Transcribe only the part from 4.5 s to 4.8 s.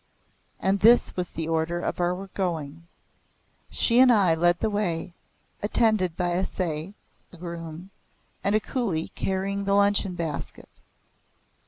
the